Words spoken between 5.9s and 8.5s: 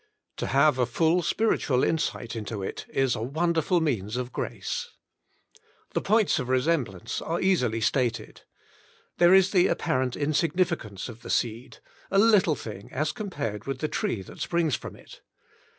The points of resemblance are easily stated.